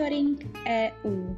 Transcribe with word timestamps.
Monitoring 0.00 0.56
EU. 0.66 1.36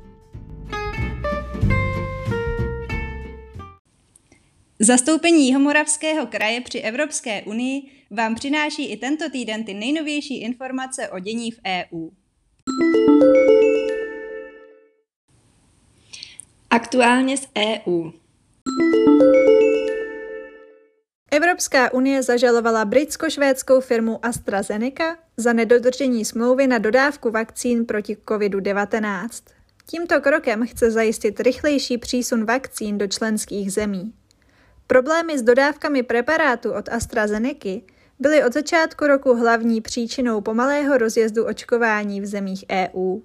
Zastoupení 4.80 5.46
Jihomoravského 5.46 6.26
kraje 6.26 6.60
při 6.60 6.78
Evropské 6.78 7.42
unii 7.42 7.83
vám 8.10 8.35
přináší 8.35 8.92
i 8.92 8.96
tento 8.96 9.30
týden 9.30 9.64
ty 9.64 9.74
nejnovější 9.74 10.40
informace 10.40 11.08
o 11.08 11.19
dění 11.19 11.51
v 11.51 11.60
EU. 11.67 12.08
Aktuálně 16.70 17.37
z 17.37 17.48
EU. 17.59 18.10
Evropská 21.30 21.92
unie 21.92 22.23
zažalovala 22.23 22.84
britsko-švédskou 22.84 23.80
firmu 23.80 24.24
AstraZeneca 24.26 25.16
za 25.36 25.52
nedodržení 25.52 26.24
smlouvy 26.24 26.66
na 26.66 26.78
dodávku 26.78 27.30
vakcín 27.30 27.86
proti 27.86 28.16
COVID-19. 28.27 29.28
Tímto 29.86 30.20
krokem 30.20 30.66
chce 30.66 30.91
zajistit 30.91 31.41
rychlejší 31.41 31.98
přísun 31.98 32.45
vakcín 32.45 32.98
do 32.98 33.06
členských 33.06 33.72
zemí. 33.72 34.12
Problémy 34.86 35.38
s 35.38 35.42
dodávkami 35.42 36.02
preparátu 36.02 36.72
od 36.72 36.88
AstraZeneca 36.88 37.80
byly 38.18 38.45
od 38.45 38.52
začátku 38.52 39.06
roku 39.06 39.34
hlavní 39.34 39.80
příčinou 39.80 40.41
pomalého 40.41 40.98
rozjezdu 40.98 41.44
očkování 41.44 42.20
v 42.20 42.27
zemích 42.27 42.64
EU. 42.70 43.20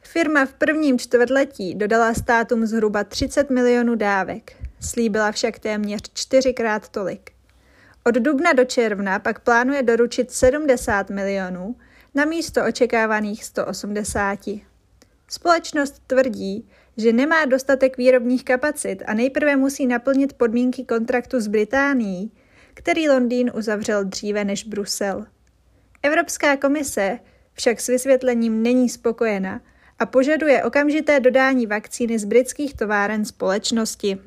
Firma 0.00 0.46
v 0.46 0.54
prvním 0.54 0.98
čtvrtletí 0.98 1.74
dodala 1.74 2.14
státům 2.14 2.66
zhruba 2.66 3.04
30 3.04 3.50
milionů 3.50 3.94
dávek, 3.94 4.52
slíbila 4.80 5.32
však 5.32 5.58
téměř 5.58 6.00
čtyřikrát 6.14 6.88
tolik. 6.88 7.30
Od 8.04 8.14
dubna 8.14 8.52
do 8.52 8.64
června 8.64 9.18
pak 9.18 9.40
plánuje 9.40 9.82
doručit 9.82 10.30
70 10.30 11.10
milionů 11.10 11.76
na 12.14 12.24
místo 12.24 12.64
očekávaných 12.64 13.44
180. 13.44 14.38
Společnost 15.28 16.02
tvrdí, 16.06 16.68
že 16.96 17.12
nemá 17.12 17.44
dostatek 17.44 17.96
výrobních 17.96 18.44
kapacit 18.44 19.02
a 19.06 19.14
nejprve 19.14 19.56
musí 19.56 19.86
naplnit 19.86 20.32
podmínky 20.32 20.84
kontraktu 20.84 21.40
s 21.40 21.46
Británií, 21.46 22.32
který 22.74 23.08
Londýn 23.08 23.50
uzavřel 23.54 24.04
dříve 24.04 24.44
než 24.44 24.64
Brusel. 24.64 25.26
Evropská 26.02 26.56
komise 26.56 27.18
však 27.52 27.80
s 27.80 27.86
vysvětlením 27.86 28.62
není 28.62 28.88
spokojena 28.88 29.60
a 29.98 30.06
požaduje 30.06 30.64
okamžité 30.64 31.20
dodání 31.20 31.66
vakcíny 31.66 32.18
z 32.18 32.24
britských 32.24 32.74
továren 32.74 33.24
společnosti. 33.24 34.18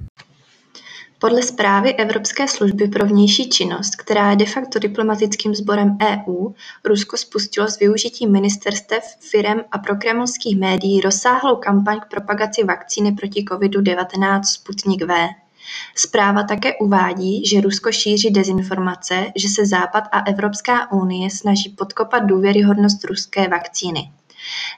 Podle 1.23 1.43
zprávy 1.43 1.95
Evropské 1.95 2.47
služby 2.47 2.88
pro 2.88 3.05
vnější 3.05 3.49
činnost, 3.49 3.95
která 3.95 4.29
je 4.29 4.35
de 4.35 4.45
facto 4.45 4.79
diplomatickým 4.79 5.55
sborem 5.55 5.97
EU, 6.02 6.53
Rusko 6.85 7.17
spustilo 7.17 7.67
s 7.67 7.79
využitím 7.79 8.31
ministerstev, 8.31 9.03
firem 9.19 9.63
a 9.71 9.77
prokremlských 9.77 10.59
médií 10.59 11.01
rozsáhlou 11.01 11.55
kampaň 11.55 11.99
k 11.99 12.09
propagaci 12.09 12.63
vakcíny 12.63 13.11
proti 13.11 13.44
COVID-19 13.44 14.41
Sputnik 14.44 15.03
V. 15.03 15.27
Zpráva 15.95 16.44
také 16.44 16.73
uvádí, 16.81 17.45
že 17.45 17.61
Rusko 17.61 17.91
šíří 17.91 18.31
dezinformace, 18.31 19.25
že 19.35 19.49
se 19.49 19.66
Západ 19.66 20.03
a 20.11 20.19
Evropská 20.19 20.91
unie 20.91 21.29
snaží 21.29 21.69
podkopat 21.69 22.23
důvěryhodnost 22.25 23.03
ruské 23.03 23.47
vakcíny. 23.47 24.11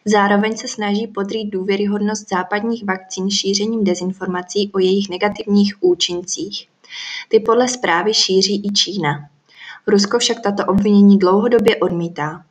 Zároveň 0.05 0.58
se 0.58 0.67
snaží 0.67 1.08
podrýt 1.08 1.49
důvěryhodnost 1.49 2.30
západních 2.30 2.85
vakcín 2.85 3.30
šířením 3.30 3.83
dezinformací 3.83 4.72
o 4.73 4.80
jejich 4.80 5.09
negativních 5.09 5.75
účincích. 5.80 6.67
Ty 7.30 7.39
podle 7.39 7.67
zprávy 7.67 8.13
šíří 8.13 8.61
i 8.66 8.73
Čína. 8.73 9.30
Rusko 9.88 10.19
však 10.19 10.39
tato 10.39 10.66
obvinění 10.66 11.17
dlouhodobě 11.17 11.75
odmítá. 11.75 12.45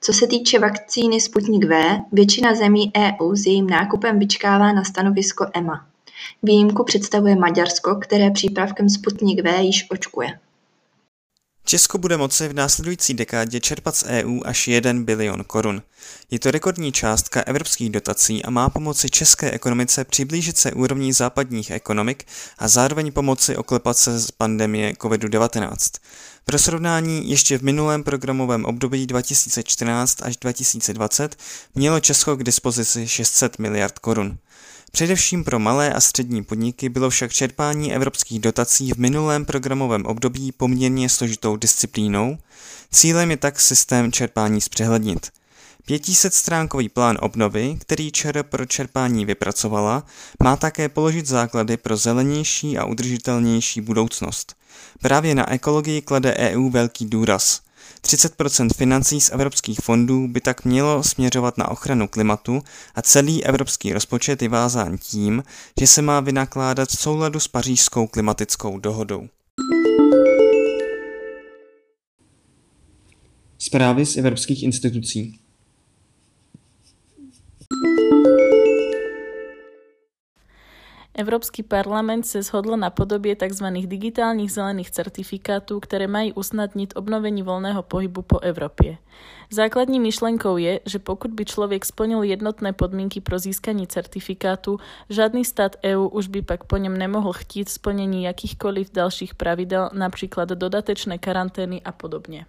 Co 0.00 0.12
se 0.12 0.26
týče 0.26 0.58
vakcíny 0.58 1.20
Sputnik 1.20 1.64
V, 1.64 2.00
většina 2.12 2.54
zemí 2.54 2.92
EU 2.96 3.34
s 3.34 3.46
jejím 3.46 3.66
nákupem 3.70 4.18
vyčkává 4.18 4.72
na 4.72 4.84
stanovisko 4.84 5.46
EMA. 5.54 5.86
Výjimku 6.42 6.84
představuje 6.84 7.36
Maďarsko, 7.36 7.94
které 7.94 8.30
přípravkem 8.30 8.88
Sputnik 8.88 9.44
V 9.44 9.60
již 9.60 9.86
očkuje. 9.90 10.38
Česko 11.68 11.98
bude 11.98 12.16
moci 12.16 12.48
v 12.48 12.54
následující 12.54 13.14
dekádě 13.14 13.60
čerpat 13.60 13.96
z 13.96 14.04
EU 14.04 14.40
až 14.44 14.68
1 14.68 14.92
bilion 14.94 15.44
korun. 15.44 15.82
Je 16.30 16.38
to 16.38 16.50
rekordní 16.50 16.92
částka 16.92 17.40
evropských 17.40 17.90
dotací 17.90 18.44
a 18.44 18.50
má 18.50 18.70
pomoci 18.70 19.10
české 19.10 19.50
ekonomice 19.50 20.04
přiblížit 20.04 20.56
se 20.56 20.72
úrovní 20.72 21.12
západních 21.12 21.70
ekonomik 21.70 22.24
a 22.58 22.68
zároveň 22.68 23.12
pomoci 23.12 23.56
oklepat 23.56 23.98
se 23.98 24.18
z 24.18 24.30
pandemie 24.30 24.92
COVID-19. 24.92 25.76
Pro 26.44 26.58
srovnání 26.58 27.30
ještě 27.30 27.58
v 27.58 27.62
minulém 27.62 28.04
programovém 28.04 28.64
období 28.64 29.06
2014 29.06 30.22
až 30.22 30.36
2020 30.36 31.36
mělo 31.74 32.00
Česko 32.00 32.36
k 32.36 32.44
dispozici 32.44 33.08
600 33.08 33.58
miliard 33.58 33.98
korun. 33.98 34.38
Především 34.92 35.44
pro 35.44 35.58
malé 35.58 35.92
a 35.92 36.00
střední 36.00 36.44
podniky 36.44 36.88
bylo 36.88 37.10
však 37.10 37.32
čerpání 37.32 37.94
evropských 37.94 38.40
dotací 38.40 38.92
v 38.92 38.96
minulém 38.96 39.44
programovém 39.44 40.06
období 40.06 40.52
poměrně 40.52 41.08
složitou 41.08 41.56
disciplínou, 41.56 42.38
cílem 42.90 43.30
je 43.30 43.36
tak 43.36 43.60
systém 43.60 44.12
čerpání 44.12 44.60
zpřehlednit. 44.60 45.30
500 45.86 46.34
stránkový 46.34 46.88
plán 46.88 47.18
obnovy, 47.20 47.76
který 47.80 48.12
ČR 48.12 48.42
pro 48.42 48.66
čerpání 48.66 49.24
vypracovala, 49.24 50.06
má 50.42 50.56
také 50.56 50.88
položit 50.88 51.26
základy 51.26 51.76
pro 51.76 51.96
zelenější 51.96 52.78
a 52.78 52.84
udržitelnější 52.84 53.80
budoucnost. 53.80 54.54
Právě 55.00 55.34
na 55.34 55.52
ekologii 55.52 56.02
klade 56.02 56.34
EU 56.34 56.70
velký 56.70 57.06
důraz– 57.06 57.60
30% 58.02 58.68
financí 58.76 59.20
z 59.20 59.30
evropských 59.32 59.78
fondů 59.80 60.28
by 60.28 60.40
tak 60.40 60.64
mělo 60.64 61.02
směřovat 61.02 61.58
na 61.58 61.68
ochranu 61.68 62.08
klimatu 62.08 62.62
a 62.94 63.02
celý 63.02 63.44
evropský 63.44 63.92
rozpočet 63.92 64.42
je 64.42 64.48
vázán 64.48 64.98
tím, 64.98 65.42
že 65.80 65.86
se 65.86 66.02
má 66.02 66.20
vynakládat 66.20 66.88
v 66.88 67.00
souladu 67.00 67.40
s 67.40 67.48
pařížskou 67.48 68.06
klimatickou 68.06 68.78
dohodou. 68.78 69.28
Zprávy 73.58 74.06
z 74.06 74.16
evropských 74.16 74.62
institucí. 74.62 75.38
Európsky 81.18 81.62
parlament 81.62 82.26
se 82.26 82.42
shodl 82.42 82.76
na 82.76 82.90
podobě 82.90 83.36
tzv. 83.36 83.64
digitálních 83.86 84.52
zelených 84.52 84.90
certifikátů, 84.90 85.80
které 85.80 86.06
mají 86.06 86.32
usnadnit 86.32 86.92
obnovení 86.96 87.42
volného 87.42 87.82
pohybu 87.82 88.22
po 88.22 88.38
Evropě. 88.38 88.98
Základní 89.50 90.00
myšlenkou 90.00 90.56
je, 90.56 90.80
že 90.86 90.98
pokud 90.98 91.30
by 91.30 91.44
člověk 91.44 91.84
splnil 91.84 92.22
jednotné 92.22 92.72
podmínky 92.72 93.20
pro 93.20 93.38
získání 93.38 93.86
certifikátu, 93.86 94.78
žádný 95.10 95.44
stát 95.44 95.76
EU 95.84 96.08
už 96.08 96.28
by 96.28 96.42
pak 96.42 96.64
po 96.64 96.76
něm 96.76 96.98
nemohl 96.98 97.32
chtít 97.32 97.68
splnění 97.68 98.24
jakýchkoliv 98.24 98.92
dalších 98.92 99.34
pravidel, 99.34 99.90
například 99.92 100.48
dodatečné 100.48 101.18
karantény 101.18 101.82
a 101.82 101.92
podobně. 101.92 102.46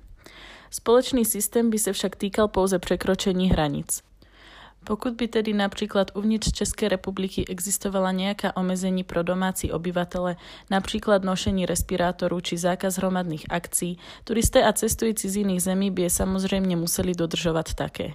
Společný 0.72 1.25
systém 1.25 1.69
by 1.69 1.80
se 1.80 1.94
však 1.94 2.16
týkal 2.16 2.47
pouze 2.47 2.80
překročení 2.80 3.50
hranic. 3.50 4.08
Pokud 4.84 5.13
by 5.13 5.28
tedy 5.28 5.53
napríklad 5.53 6.12
uvnitř 6.16 6.51
Českej 6.51 6.90
republiky 6.90 7.45
existovala 7.45 8.16
nejaká 8.16 8.56
omezení 8.56 9.03
pro 9.03 9.23
domácí 9.23 9.72
obyvatele, 9.72 10.40
napríklad 10.72 11.22
nošení 11.22 11.67
respirátoru 11.67 12.40
či 12.41 12.57
zákaz 12.57 12.97
hromadných 12.97 13.45
akcí, 13.51 14.00
turisté 14.23 14.63
a 14.63 14.73
cestující 14.73 15.29
z 15.29 15.45
iných 15.45 15.62
zemí 15.62 15.91
by 15.91 16.01
je 16.07 16.12
samozrejme 16.23 16.75
museli 16.79 17.12
dodržovať 17.12 17.75
také. 17.75 18.07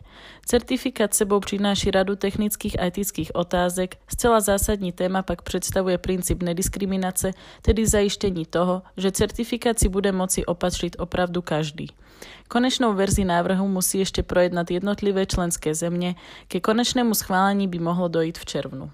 Certifikát 0.47 1.15
sebou 1.15 1.41
prináši 1.41 1.91
radu 1.91 2.17
technických 2.17 2.81
a 2.81 2.89
etických 2.89 3.31
otázek, 3.35 3.97
zcela 4.09 4.41
zásadní 4.41 4.93
téma 4.93 5.23
pak 5.23 5.43
představuje 5.43 5.99
princíp 5.99 6.43
nediskriminace, 6.43 7.31
tedy 7.63 7.87
zajištení 7.87 8.47
toho, 8.47 8.83
že 8.97 9.13
certifikát 9.13 9.79
si 9.79 9.89
bude 9.89 10.13
moci 10.13 10.45
opatriť 10.47 10.97
opravdu 10.99 11.43
každý. 11.43 11.93
Konečnou 12.49 12.93
verzi 12.95 13.25
návrhu 13.25 13.69
musí 13.69 14.01
ešte 14.05 14.23
projednat 14.23 14.71
jednotlivé 14.71 15.27
členské 15.27 15.75
země, 15.75 16.15
ke 16.55 16.61
konečnému 16.61 17.15
schválení 17.15 17.69
by 17.69 17.79
mohlo 17.79 18.09
dojít 18.09 18.39
v 18.39 18.45
červnu. 18.45 18.91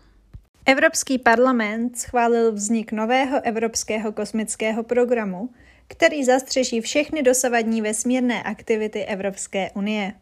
Evropský 0.67 1.19
parlament 1.19 1.99
schválil 1.99 2.53
vznik 2.53 2.93
nového 2.93 3.41
Evropského 3.45 4.13
kosmického 4.13 4.83
programu, 4.83 5.51
který 5.89 6.25
zastřeší 6.25 6.81
všechny 6.81 7.23
dosavadní 7.23 7.83
vesmírné 7.83 8.43
aktivity 8.43 9.05
Evropské 9.05 9.71
unie. 9.71 10.13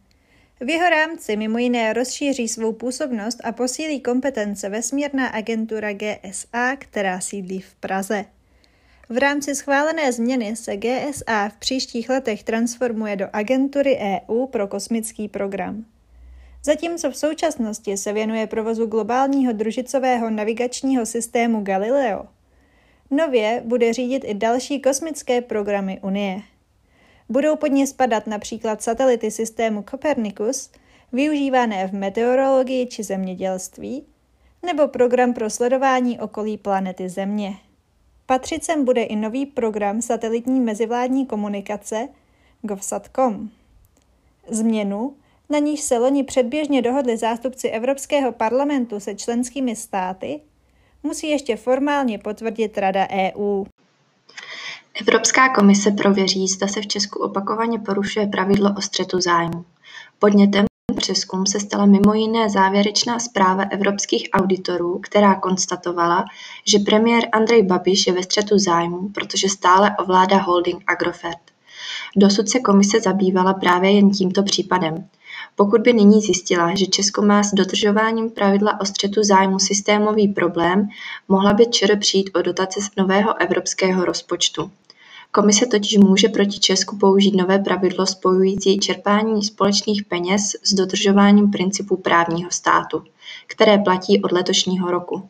V 0.60 0.68
jeho 0.68 0.90
rámci 0.90 1.36
mimo 1.36 1.58
jiné 1.58 1.92
rozšíří 1.92 2.48
svou 2.48 2.72
působnost 2.72 3.38
a 3.44 3.52
posílí 3.52 4.00
kompetence 4.00 4.68
vesmírná 4.68 5.26
agentura 5.26 5.92
GSA, 5.92 6.76
která 6.76 7.20
sídlí 7.20 7.60
v 7.60 7.74
Praze. 7.74 8.24
V 9.08 9.18
rámci 9.18 9.54
schválené 9.54 10.12
změny 10.12 10.56
se 10.56 10.76
GSA 10.76 11.48
v 11.48 11.56
příštích 11.56 12.08
letech 12.08 12.42
transformuje 12.42 13.16
do 13.16 13.26
agentury 13.32 13.98
EU 13.98 14.46
pro 14.46 14.68
kosmický 14.68 15.28
program. 15.28 15.84
Zatímco 16.64 17.10
v 17.10 17.16
současnosti 17.16 17.96
se 17.96 18.12
věnuje 18.12 18.46
provozu 18.46 18.86
globálního 18.86 19.52
družicového 19.52 20.30
navigačního 20.30 21.06
systému 21.06 21.62
Galileo, 21.62 22.24
nově 23.10 23.62
bude 23.64 23.92
řídit 23.92 24.24
i 24.26 24.34
další 24.34 24.80
kosmické 24.80 25.40
programy 25.40 26.00
Unie. 26.02 26.42
Budou 27.28 27.56
pod 27.56 27.66
ně 27.66 27.86
spadat 27.86 28.26
například 28.26 28.82
satelity 28.82 29.30
systému 29.30 29.84
Copernicus, 29.90 30.70
využívané 31.12 31.88
v 31.88 31.92
meteorologii 31.92 32.86
či 32.86 33.02
zemědělství, 33.02 34.06
nebo 34.66 34.88
program 34.88 35.34
pro 35.34 35.50
sledování 35.50 36.20
okolí 36.20 36.58
planety 36.58 37.08
Země. 37.08 37.56
Patřit 38.26 38.64
sem 38.64 38.84
bude 38.84 39.02
i 39.02 39.16
nový 39.16 39.46
program 39.46 40.02
satelitní 40.02 40.60
mezivládní 40.60 41.26
komunikace 41.26 42.08
GovSatcom. 42.62 43.48
Změnu, 44.48 45.14
na 45.50 45.58
níž 45.58 45.80
se 45.80 45.98
loni 45.98 46.24
předběžně 46.24 46.82
dohodli 46.82 47.16
zástupci 47.16 47.68
Evropského 47.68 48.32
parlamentu 48.32 49.00
se 49.00 49.14
členskými 49.14 49.76
státy, 49.76 50.40
musí 51.02 51.28
ještě 51.28 51.56
formálně 51.56 52.18
potvrdit 52.18 52.78
Rada 52.78 53.08
EU. 53.10 53.64
Evropská 55.00 55.54
komise 55.54 55.90
prověří, 55.90 56.48
zda 56.48 56.66
se 56.68 56.80
v 56.80 56.86
Česku 56.86 57.18
opakovaně 57.18 57.78
porušuje 57.78 58.26
pravidlo 58.26 58.70
o 58.78 58.80
střetu 58.80 59.20
zájmu. 59.20 59.64
Podnětem 60.18 60.66
přeskum 60.96 61.46
se 61.46 61.60
stala 61.60 61.86
mimo 61.86 62.14
jiné 62.14 62.50
závěrečná 62.50 63.18
zpráva 63.18 63.64
evropských 63.70 64.28
auditorů, 64.32 64.98
která 64.98 65.34
konstatovala, 65.34 66.24
že 66.66 66.78
premiér 66.78 67.28
Andrej 67.32 67.62
Babiš 67.62 68.06
je 68.06 68.12
ve 68.12 68.22
střetu 68.22 68.58
zájmu, 68.58 69.08
protože 69.08 69.48
stále 69.48 69.96
ovládá 69.98 70.36
holding 70.36 70.82
Agrofert. 70.86 71.40
Dosud 72.16 72.48
se 72.48 72.60
komise 72.60 73.00
zabývala 73.00 73.54
právě 73.54 73.90
jen 73.90 74.10
tímto 74.10 74.42
případem. 74.42 75.08
Pokud 75.60 75.80
by 75.80 75.92
nyní 75.92 76.20
zjistila, 76.20 76.74
že 76.74 76.86
Česko 76.86 77.22
má 77.22 77.42
s 77.42 77.54
dodržováním 77.54 78.30
pravidla 78.30 78.80
o 78.80 78.84
střetu 78.84 79.22
zájmu 79.22 79.58
systémový 79.58 80.28
problém, 80.28 80.88
mohla 81.28 81.52
by 81.52 81.66
ČR 81.66 81.98
přijít 81.98 82.30
o 82.34 82.42
dotace 82.42 82.80
z 82.80 82.90
nového 82.96 83.40
evropského 83.40 84.04
rozpočtu. 84.04 84.70
Komise 85.32 85.66
totiž 85.66 85.98
může 85.98 86.28
proti 86.28 86.58
Česku 86.58 86.98
použít 86.98 87.36
nové 87.36 87.58
pravidlo 87.58 88.06
spojující 88.06 88.78
čerpání 88.78 89.42
společných 89.42 90.04
peněz 90.04 90.42
s 90.62 90.74
dodržováním 90.74 91.50
principů 91.50 91.96
právního 91.96 92.50
státu, 92.50 93.02
které 93.46 93.78
platí 93.78 94.22
od 94.22 94.32
letošního 94.32 94.90
roku. 94.90 95.28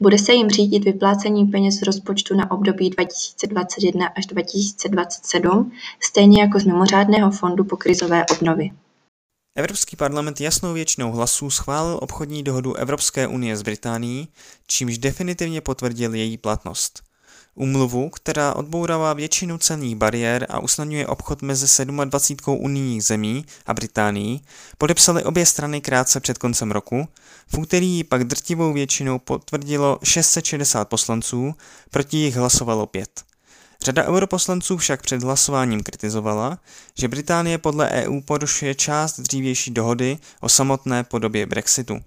Bude 0.00 0.18
se 0.18 0.32
jim 0.32 0.50
řídit 0.50 0.84
vyplácení 0.84 1.46
peněz 1.46 1.74
z 1.74 1.82
rozpočtu 1.82 2.36
na 2.36 2.50
období 2.50 2.90
2021 2.90 4.06
až 4.06 4.26
2027, 4.26 5.72
stejně 6.00 6.42
jako 6.42 6.60
z 6.60 6.64
mimořádného 6.64 7.30
fondu 7.30 7.64
po 7.64 7.76
krizové 7.76 8.26
obnovy. 8.26 8.70
Evropský 9.58 9.96
parlament 9.96 10.40
jasnou 10.40 10.72
většinou 10.72 11.12
hlasů 11.12 11.50
schválil 11.50 11.98
obchodní 12.02 12.42
dohodu 12.42 12.74
Evropské 12.74 13.26
unie 13.26 13.56
s 13.56 13.62
Británií, 13.62 14.28
čímž 14.66 14.98
definitivně 14.98 15.60
potvrdil 15.60 16.14
její 16.14 16.36
platnost. 16.38 17.02
Úmluvu, 17.54 18.10
která 18.10 18.54
odbourává 18.54 19.12
většinu 19.12 19.58
celních 19.58 19.96
bariér 19.96 20.46
a 20.48 20.58
usnadňuje 20.58 21.06
obchod 21.06 21.42
mezi 21.42 21.84
27 21.84 22.58
unijních 22.60 23.04
zemí 23.04 23.44
a 23.66 23.74
Británií, 23.74 24.42
podepsaly 24.78 25.24
obě 25.24 25.46
strany 25.46 25.80
krátce 25.80 26.20
před 26.20 26.38
koncem 26.38 26.70
roku, 26.70 27.08
v 27.46 27.58
úterý 27.58 27.86
ji 27.86 28.04
pak 28.04 28.24
drtivou 28.24 28.72
většinou 28.72 29.18
potvrdilo 29.18 29.98
660 30.02 30.88
poslanců, 30.88 31.54
proti 31.90 32.16
jich 32.16 32.36
hlasovalo 32.36 32.86
pět. 32.86 33.25
Řada 33.86 34.04
europoslanců 34.04 34.76
však 34.76 35.02
před 35.02 35.22
hlasováním 35.22 35.82
kritizovala, 35.82 36.58
že 36.98 37.08
Británie 37.08 37.58
podle 37.58 37.90
EU 37.90 38.20
porušuje 38.20 38.74
část 38.74 39.20
dřívější 39.20 39.70
dohody 39.70 40.18
o 40.40 40.48
samotné 40.48 41.04
podobě 41.04 41.46
Brexitu. 41.46 42.00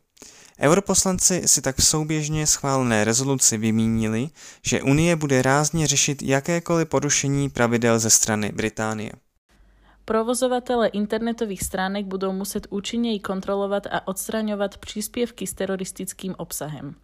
Europoslanci 0.60 1.42
si 1.46 1.62
tak 1.62 1.78
v 1.78 1.86
souběžně 1.86 2.48
schválené 2.48 3.04
rezoluci 3.04 3.58
vymínili, 3.58 4.30
že 4.66 4.82
Unie 4.82 5.16
bude 5.16 5.42
rázně 5.42 5.88
řešit 5.88 6.22
jakékoliv 6.22 6.90
porušení 6.90 7.50
pravidel 7.50 8.00
ze 8.00 8.10
strany 8.10 8.52
Británie. 8.52 9.12
Provozovatele 10.10 10.88
internetových 10.88 11.64
stránek 11.64 12.06
budou 12.06 12.32
muset 12.32 12.68
účinněji 12.70 13.20
kontrolovat 13.20 13.88
a 13.92 14.08
odstraňovat 14.08 14.78
příspěvky 14.78 15.48
s 15.48 15.54
teroristickým 15.54 16.36
obsahem. 16.38 16.96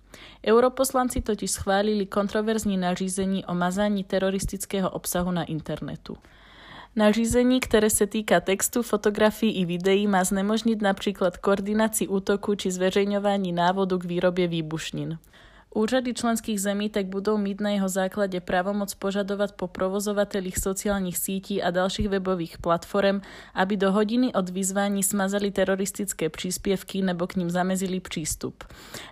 Europoslanci 0.48 1.22
totiž 1.22 1.52
schválili 1.52 2.06
kontroverzní 2.06 2.78
nařízení 2.78 3.46
o 3.46 3.54
mazání 3.54 4.04
teroristického 4.04 4.90
obsahu 4.90 5.32
na 5.32 5.44
internetu. 5.44 6.18
Nařízení, 6.96 7.60
které 7.60 7.90
se 7.90 8.08
týká 8.08 8.40
textu, 8.40 8.84
fotografií 8.84 9.52
i 9.52 9.66
videí, 9.66 10.08
má 10.08 10.24
znemožnit 10.24 10.82
například 10.82 11.38
koordinaci 11.38 12.08
útoku 12.08 12.56
či 12.56 12.72
zveřejňování 12.72 13.52
návodu 13.52 14.00
k 14.00 14.06
výrobě 14.06 14.48
výbušnin. 14.48 15.18
Úřady 15.78 16.14
členských 16.14 16.62
zemí 16.62 16.90
tak 16.90 17.06
budou 17.06 17.38
mít 17.38 17.62
na 17.62 17.70
jeho 17.70 17.90
základě 17.90 18.40
pravomoc 18.42 18.94
požadovat 18.94 19.52
po 19.52 19.68
provozovatelích 19.68 20.58
sociálních 20.58 21.18
sítí 21.18 21.64
a 21.64 21.72
dalších 21.72 22.10
webových 22.10 22.58
platform, 22.58 23.22
aby 23.54 23.78
do 23.78 23.92
hodiny 23.92 24.34
od 24.34 24.50
vyzvání 24.50 25.04
smazali 25.04 25.52
teroristické 25.52 26.30
příspěvky 26.30 27.02
nebo 27.02 27.28
k 27.28 27.36
ním 27.36 27.50
zamezili 27.50 28.00
přístup. 28.00 28.64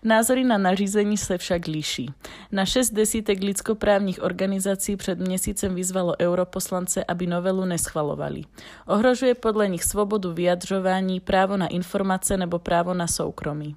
Názory 0.04 0.44
na 0.44 0.58
nařízení 0.58 1.18
se 1.18 1.38
však 1.38 1.68
líší. 1.68 2.14
Na 2.52 2.66
šest 2.66 2.92
desítek 2.92 3.44
lidskoprávních 3.44 4.24
organizací 4.24 4.96
před 4.96 5.20
měsícem 5.20 5.76
vyzvalo 5.76 6.16
europoslance, 6.22 7.04
aby 7.04 7.28
novelu 7.28 7.66
neschvalovali. 7.66 8.44
Ohrožuje 8.88 9.36
podle 9.36 9.70
nich 9.70 9.84
svobodu 9.84 10.34
vyjadřování, 10.34 11.20
právo 11.20 11.58
na 11.58 11.68
informace 11.68 12.38
nebo 12.38 12.60
právo 12.60 12.94
na 12.94 13.08
soukromí. 13.08 13.76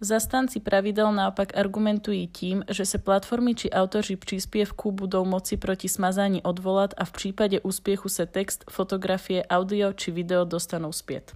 Zastanci 0.00 0.60
pravidel 0.60 1.12
naopak 1.12 1.56
argumentují 1.58 2.26
tím, 2.26 2.64
že 2.70 2.86
se 2.86 2.98
platformy 2.98 3.54
či 3.54 3.70
autoři 3.70 4.16
příspěvku 4.16 4.92
budou 4.92 5.24
moci 5.24 5.56
proti 5.56 5.88
smazání 5.88 6.42
odvolat 6.42 6.94
a 6.96 7.04
v 7.04 7.12
případě 7.12 7.60
úspěchu 7.60 8.08
se 8.08 8.26
text, 8.26 8.64
fotografie, 8.70 9.46
audio 9.46 9.92
či 9.92 10.10
video 10.10 10.44
dostanou 10.44 10.92
zpět. 10.92 11.32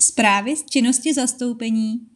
Zprávy 0.00 0.56
z 0.56 0.66
činnosti 0.66 1.14
zastoupení 1.14 2.09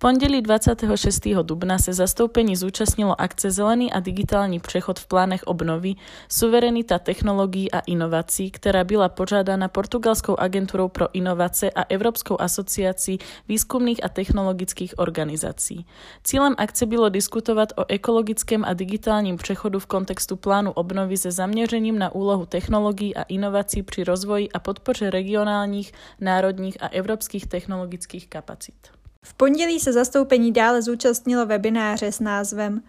pondelí 0.00 0.42
26. 0.42 1.28
dubna 1.42 1.78
se 1.78 1.92
zastoupení 1.92 2.56
zúčastnilo 2.56 3.20
akce 3.20 3.50
Zelený 3.50 3.92
a 3.92 4.00
digitální 4.00 4.60
přechod 4.60 4.98
v 4.98 5.06
plánech 5.06 5.42
obnovy, 5.42 5.94
suverenita 6.28 6.98
technologií 6.98 7.72
a 7.72 7.78
inovací, 7.80 8.50
která 8.50 8.84
byla 8.84 9.08
požádána 9.08 9.68
Portugalskou 9.68 10.36
agenturou 10.36 10.88
pro 10.88 11.06
inovace 11.12 11.70
a 11.70 11.82
Evropskou 11.82 12.40
asociací 12.40 13.18
výzkumných 13.48 14.04
a 14.04 14.08
technologických 14.08 14.98
organizací. 14.98 15.86
Cílem 16.24 16.54
akce 16.58 16.86
bylo 16.86 17.08
diskutovat 17.08 17.72
o 17.76 17.84
ekologickém 17.88 18.64
a 18.64 18.72
digitálním 18.72 19.36
přechodu 19.36 19.78
v 19.78 19.86
kontextu 19.86 20.36
plánu 20.36 20.72
obnovy 20.72 21.16
se 21.16 21.30
zaměřením 21.30 21.98
na 21.98 22.14
úlohu 22.14 22.46
technologií 22.46 23.16
a 23.16 23.22
inovací 23.22 23.82
při 23.82 24.04
rozvoji 24.04 24.48
a 24.52 24.58
podpoře 24.58 25.10
regionálních, 25.10 25.92
národních 26.20 26.82
a 26.82 26.86
evropských 26.86 27.46
technologických 27.46 28.28
kapacit. 28.28 28.99
V 29.24 29.34
pondělí 29.34 29.80
se 29.80 29.92
zastoupení 29.92 30.52
dále 30.52 30.82
zúčastnilo 30.82 31.46
webináře 31.46 32.12
s 32.12 32.20
názvem 32.20 32.82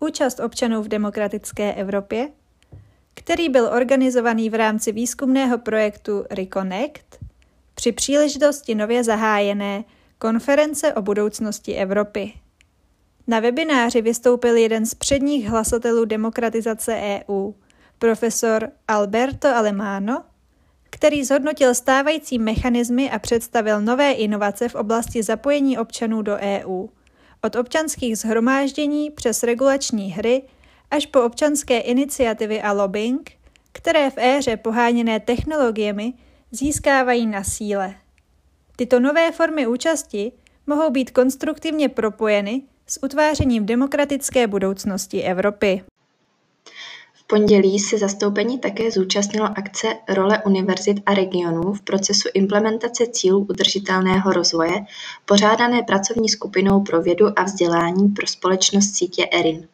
Účast 0.00 0.40
občanů 0.40 0.82
v 0.82 0.88
demokratické 0.88 1.74
Evropě, 1.74 2.28
který 3.14 3.48
byl 3.48 3.64
organizovaný 3.64 4.50
v 4.50 4.54
rámci 4.54 4.92
výzkumného 4.92 5.58
projektu 5.58 6.24
Reconnect 6.30 7.18
při 7.74 7.92
příležitosti 7.92 8.74
nově 8.74 9.04
zahájené 9.04 9.84
konference 10.18 10.94
o 10.94 11.02
budoucnosti 11.02 11.74
Evropy. 11.74 12.32
Na 13.26 13.40
webináři 13.40 14.02
vystoupil 14.02 14.56
jeden 14.56 14.86
z 14.86 14.94
předních 14.94 15.48
hlasatelů 15.48 16.04
demokratizace 16.04 17.22
EU, 17.28 17.52
profesor 17.98 18.70
Alberto 18.88 19.48
Alemano, 19.48 20.24
který 20.90 21.24
zhodnotil 21.24 21.74
stávající 21.74 22.38
mechanismy 22.38 23.10
a 23.10 23.18
představil 23.18 23.80
nové 23.80 24.12
inovace 24.12 24.68
v 24.68 24.74
oblasti 24.74 25.22
zapojení 25.22 25.78
občanů 25.78 26.22
do 26.22 26.36
EU. 26.36 26.86
Od 27.42 27.56
občanských 27.56 28.18
zhromáždění 28.18 29.10
přes 29.10 29.42
regulační 29.42 30.12
hry 30.12 30.42
až 30.90 31.06
po 31.06 31.22
občanské 31.22 31.78
iniciativy 31.80 32.62
a 32.62 32.72
lobbying, 32.72 33.32
které 33.72 34.10
v 34.10 34.18
éře 34.18 34.56
poháněné 34.56 35.20
technologiemi 35.20 36.12
získávají 36.50 37.26
na 37.26 37.44
síle. 37.44 37.94
Tyto 38.76 39.00
nové 39.00 39.32
formy 39.32 39.66
účasti 39.66 40.32
mohou 40.66 40.90
být 40.90 41.10
konstruktivně 41.10 41.88
propojeny 41.88 42.62
s 42.86 43.02
utvářením 43.02 43.66
demokratické 43.66 44.46
budoucnosti 44.46 45.22
Evropy 45.22 45.84
pondělí 47.26 47.78
se 47.78 47.98
zastoupení 47.98 48.58
také 48.58 48.90
zúčastnilo 48.90 49.46
akce 49.46 49.88
Role 50.08 50.42
univerzit 50.46 50.96
a 51.06 51.14
regionů 51.14 51.72
v 51.72 51.82
procesu 51.82 52.28
implementace 52.34 53.06
cílů 53.06 53.46
udržitelného 53.50 54.32
rozvoje 54.32 54.84
pořádané 55.24 55.82
pracovní 55.82 56.28
skupinou 56.28 56.80
pro 56.80 57.02
vědu 57.02 57.26
a 57.38 57.42
vzdělání 57.42 58.08
pro 58.08 58.26
společnost 58.26 58.96
sítě 58.96 59.28
ERIN. 59.32 59.68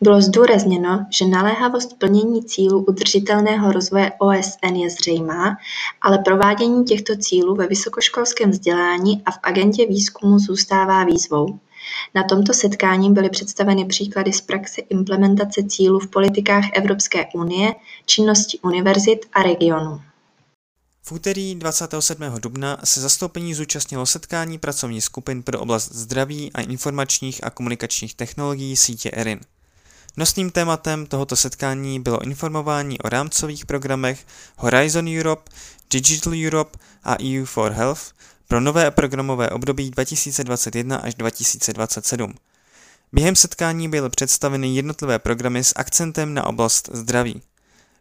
Bylo 0.00 0.20
zdůrazněno, 0.20 1.06
že 1.10 1.26
naléhavost 1.26 1.98
plnění 1.98 2.44
cílů 2.44 2.84
udržitelného 2.84 3.72
rozvoje 3.72 4.12
OSN 4.18 4.74
je 4.74 4.90
zřejmá, 4.90 5.56
ale 6.02 6.18
provádění 6.18 6.84
těchto 6.84 7.16
cílů 7.16 7.54
ve 7.54 7.66
vysokoškolském 7.66 8.50
vzdělání 8.50 9.22
a 9.26 9.30
v 9.30 9.38
agentě 9.42 9.86
výzkumu 9.86 10.38
zůstává 10.38 11.04
výzvou. 11.04 11.58
Na 12.14 12.22
tomto 12.24 12.54
setkání 12.54 13.12
byly 13.12 13.30
představeny 13.30 13.84
příklady 13.84 14.32
z 14.32 14.40
praxe 14.40 14.80
implementace 14.80 15.62
cílů 15.68 15.98
v 15.98 16.08
politikách 16.08 16.64
Evropské 16.74 17.26
unie, 17.34 17.74
činnosti 18.06 18.58
univerzit 18.58 19.26
a 19.32 19.42
regionů. 19.42 20.00
V 21.02 21.12
úterý 21.12 21.54
27. 21.54 22.22
dubna 22.38 22.78
se 22.84 23.00
zastoupení 23.00 23.54
zúčastnilo 23.54 24.06
setkání 24.06 24.58
pracovních 24.58 25.04
skupin 25.04 25.42
pro 25.42 25.60
oblast 25.60 25.92
zdraví 25.92 26.52
a 26.52 26.60
informačních 26.60 27.44
a 27.44 27.50
komunikačních 27.50 28.14
technologií 28.14 28.76
sítě 28.76 29.10
ERIN. 29.10 29.40
Nosným 30.16 30.50
tématem 30.50 31.06
tohoto 31.06 31.36
setkání 31.36 32.00
bylo 32.00 32.22
informování 32.22 32.98
o 33.00 33.08
rámcových 33.08 33.66
programech 33.66 34.26
Horizon 34.56 35.08
Europe, 35.18 35.50
Digital 35.90 36.32
Europe 36.46 36.78
a 37.04 37.16
EU 37.20 37.44
for 37.44 37.72
Health 37.72 38.12
pro 38.50 38.60
nové 38.60 38.90
programové 38.90 39.50
období 39.50 39.90
2021 39.90 40.96
až 40.96 41.14
2027. 41.14 42.34
Během 43.12 43.36
setkání 43.36 43.88
byly 43.88 44.10
představeny 44.10 44.74
jednotlivé 44.74 45.18
programy 45.18 45.64
s 45.64 45.72
akcentem 45.76 46.34
na 46.34 46.46
oblast 46.46 46.90
zdraví. 46.92 47.42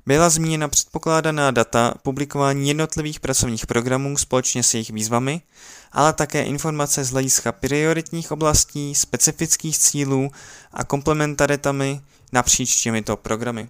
Byla 0.06 0.30
zmíněna 0.30 0.68
předpokládaná 0.68 1.52
data 1.52 1.94
publikování 2.04 2.68
jednotlivých 2.68 3.20
pracovních 3.20 3.68
programů 3.68 4.18
společně 4.18 4.64
s 4.64 4.74
jejich 4.74 4.90
výzvami, 4.90 5.42
ale 5.92 6.14
také 6.14 6.44
informace 6.44 7.04
z 7.04 7.12
hlediska 7.12 7.52
prioritních 7.52 8.32
oblastí, 8.32 8.96
specifických 8.96 9.78
cílů 9.78 10.32
a 10.74 10.84
komplementaritami 10.84 12.02
napříč 12.32 12.82
těmito 12.84 13.18
programy. 13.18 13.70